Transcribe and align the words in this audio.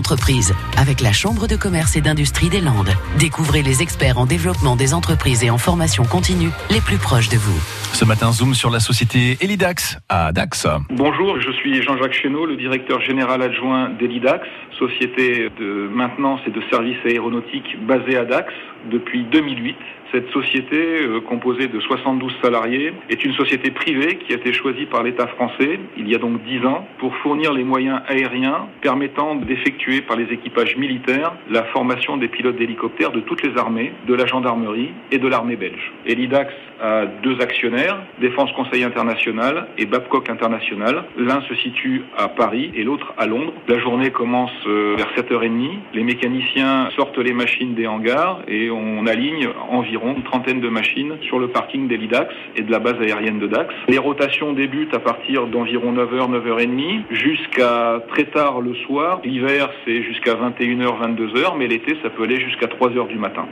entreprises 0.00 0.54
avec 0.78 1.02
la 1.02 1.12
Chambre 1.12 1.46
de 1.46 1.56
commerce 1.56 1.94
et 1.94 2.00
d'industrie 2.00 2.48
des 2.48 2.62
Landes. 2.62 2.94
Découvrez 3.18 3.62
les 3.62 3.82
experts 3.82 4.18
en 4.18 4.24
développement 4.24 4.74
des 4.74 4.94
entreprises 4.94 5.44
et 5.44 5.50
en 5.50 5.58
formation 5.58 6.04
continue 6.04 6.48
les 6.70 6.80
plus 6.80 6.96
proches 6.96 7.28
de 7.28 7.36
vous. 7.36 7.60
Ce 7.92 8.06
matin, 8.06 8.32
zoom 8.32 8.54
sur 8.54 8.70
la 8.70 8.80
société 8.80 9.36
Elidax 9.42 9.98
à 10.08 10.32
Dax. 10.32 10.66
Bonjour, 10.88 11.38
je 11.38 11.50
suis 11.52 11.82
Jean-Jacques 11.82 12.14
Chénaud, 12.14 12.46
le 12.46 12.56
directeur 12.56 13.02
général 13.02 13.42
adjoint 13.42 13.90
d'Elidax, 13.90 14.46
société 14.78 15.50
de 15.60 15.90
maintenance 15.92 16.40
et 16.46 16.50
de 16.50 16.62
services 16.70 17.04
aéronautiques 17.04 17.76
basée 17.86 18.16
à 18.16 18.24
Dax 18.24 18.50
depuis 18.90 19.24
2008. 19.24 19.76
Cette 20.12 20.28
société, 20.30 21.02
euh, 21.02 21.20
composée 21.20 21.68
de 21.68 21.78
72 21.78 22.32
salariés, 22.42 22.92
est 23.10 23.24
une 23.24 23.32
société 23.34 23.70
privée 23.70 24.16
qui 24.16 24.32
a 24.32 24.36
été 24.36 24.52
choisie 24.52 24.86
par 24.86 25.04
l'État 25.04 25.28
français 25.28 25.78
il 25.96 26.08
y 26.08 26.14
a 26.14 26.18
donc 26.18 26.42
10 26.42 26.66
ans 26.66 26.86
pour 26.98 27.14
fournir 27.16 27.52
les 27.52 27.62
moyens 27.62 28.00
aériens 28.08 28.66
permettant 28.80 29.36
d'effectuer 29.36 29.89
par 30.00 30.16
les 30.16 30.32
équipages 30.32 30.76
militaires 30.76 31.32
la 31.50 31.64
formation 31.64 32.16
des 32.16 32.28
pilotes 32.28 32.56
d'hélicoptères 32.56 33.10
de 33.10 33.20
toutes 33.20 33.42
les 33.42 33.58
armées, 33.58 33.92
de 34.06 34.14
la 34.14 34.26
gendarmerie 34.26 34.90
et 35.10 35.18
de 35.18 35.26
l'armée 35.26 35.56
belge. 35.56 35.92
Elidax 36.06 36.54
a 36.80 37.06
deux 37.22 37.40
actionnaires, 37.40 37.98
Défense 38.20 38.52
Conseil 38.52 38.84
International 38.84 39.68
et 39.78 39.86
Babcock 39.86 40.30
International. 40.30 41.04
L'un 41.16 41.42
se 41.42 41.54
situe 41.54 42.04
à 42.16 42.28
Paris 42.28 42.70
et 42.74 42.84
l'autre 42.84 43.12
à 43.18 43.26
Londres. 43.26 43.52
La 43.68 43.78
journée 43.78 44.10
commence 44.10 44.52
euh, 44.66 44.94
vers 44.96 45.12
7h30. 45.16 45.70
Les 45.94 46.02
mécaniciens 46.02 46.90
sortent 46.96 47.18
les 47.18 47.32
machines 47.32 47.74
des 47.74 47.86
hangars 47.86 48.40
et 48.48 48.70
on 48.70 49.06
aligne 49.06 49.48
environ 49.70 50.14
une 50.16 50.22
trentaine 50.22 50.60
de 50.60 50.68
machines 50.68 51.16
sur 51.22 51.38
le 51.38 51.48
parking 51.48 51.88
d'Elidax 51.88 52.34
et 52.56 52.62
de 52.62 52.70
la 52.70 52.78
base 52.78 53.00
aérienne 53.00 53.38
de 53.38 53.46
Dax. 53.46 53.74
Les 53.88 53.98
rotations 53.98 54.52
débutent 54.52 54.94
à 54.94 55.00
partir 55.00 55.46
d'environ 55.46 55.92
9h, 55.92 56.30
9h30 56.30 57.02
jusqu'à 57.10 58.02
très 58.08 58.24
tard 58.24 58.60
le 58.60 58.74
soir. 58.74 59.20
L'hiver, 59.24 59.70
c'est 59.84 60.02
jusqu'à 60.02 60.34
21h, 60.34 61.16
22h, 61.16 61.56
mais 61.58 61.66
l'été, 61.66 61.96
ça 62.02 62.10
peut 62.10 62.24
aller 62.24 62.40
jusqu'à 62.40 62.66
3h 62.66 63.08
du 63.08 63.18
matin. 63.18 63.46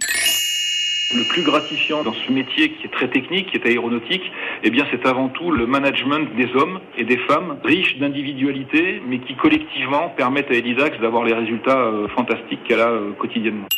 Le 1.10 1.24
plus 1.24 1.42
gratifiant 1.42 2.02
dans 2.02 2.12
ce 2.12 2.30
métier 2.30 2.70
qui 2.72 2.84
est 2.84 2.90
très 2.90 3.08
technique, 3.08 3.50
qui 3.50 3.56
est 3.56 3.66
aéronautique, 3.66 4.30
eh 4.62 4.68
bien, 4.68 4.86
c'est 4.90 5.06
avant 5.06 5.30
tout 5.30 5.50
le 5.50 5.66
management 5.66 6.36
des 6.36 6.54
hommes 6.54 6.80
et 6.98 7.04
des 7.04 7.16
femmes 7.16 7.56
riches 7.64 7.96
d'individualité, 7.96 9.00
mais 9.06 9.18
qui 9.20 9.34
collectivement 9.34 10.10
permettent 10.10 10.50
à 10.50 10.54
Elidax 10.54 11.00
d'avoir 11.00 11.24
les 11.24 11.32
résultats 11.32 11.78
euh, 11.78 12.08
fantastiques 12.08 12.62
qu'elle 12.64 12.80
a 12.80 12.90
euh, 12.90 13.12
quotidiennement. 13.12 13.68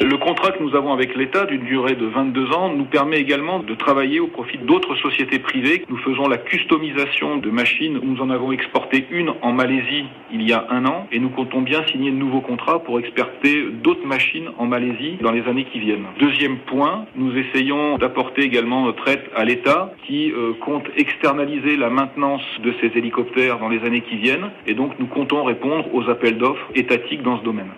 Le 0.00 0.18
contrat 0.18 0.52
que 0.52 0.62
nous 0.62 0.76
avons 0.76 0.92
avec 0.92 1.16
l'État 1.16 1.46
d'une 1.46 1.64
durée 1.64 1.94
de 1.94 2.04
22 2.04 2.52
ans 2.52 2.72
nous 2.72 2.84
permet 2.84 3.18
également 3.18 3.60
de 3.60 3.74
travailler 3.74 4.20
au 4.20 4.26
profit 4.26 4.58
d'autres 4.58 4.94
sociétés 4.96 5.38
privées. 5.38 5.84
Nous 5.88 5.96
faisons 5.96 6.28
la 6.28 6.36
customisation 6.36 7.38
de 7.38 7.50
machines. 7.50 7.98
Nous 8.02 8.20
en 8.20 8.28
avons 8.28 8.52
exporté 8.52 9.06
une 9.10 9.32
en 9.40 9.52
Malaisie 9.52 10.04
il 10.32 10.42
y 10.42 10.52
a 10.52 10.66
un 10.68 10.84
an 10.84 11.06
et 11.12 11.18
nous 11.18 11.30
comptons 11.30 11.62
bien 11.62 11.84
signer 11.86 12.10
de 12.10 12.16
nouveaux 12.16 12.42
contrats 12.42 12.80
pour 12.80 12.98
exporter 12.98 13.64
d'autres 13.82 14.06
machines 14.06 14.50
en 14.58 14.66
Malaisie 14.66 15.16
dans 15.22 15.32
les 15.32 15.46
années 15.48 15.64
qui 15.64 15.78
viennent. 15.78 16.06
Deuxième 16.20 16.58
point, 16.58 17.06
nous 17.14 17.34
essayons 17.36 17.96
d'apporter 17.96 18.42
également 18.42 18.84
notre 18.84 19.08
aide 19.08 19.22
à 19.34 19.44
l'État 19.44 19.94
qui 20.06 20.30
euh, 20.30 20.52
compte 20.60 20.84
externaliser 20.96 21.76
la 21.76 21.88
maintenance 21.88 22.42
de 22.62 22.74
ces 22.80 22.96
hélicoptères 22.98 23.58
dans 23.58 23.68
les 23.68 23.82
années 23.84 24.02
qui 24.02 24.16
viennent 24.16 24.50
et 24.66 24.74
donc 24.74 24.92
nous 24.98 25.06
comptons 25.06 25.42
répondre 25.44 25.86
aux 25.94 26.10
appels 26.10 26.36
d'offres 26.36 26.68
étatiques 26.74 27.22
dans 27.22 27.38
ce 27.38 27.44
domaine 27.44 27.72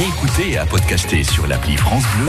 réécouter 0.00 0.52
et 0.52 0.56
à 0.56 0.64
podcaster 0.64 1.22
sur 1.24 1.46
l'appli 1.46 1.76
France 1.76 2.04
Bleu 2.14 2.18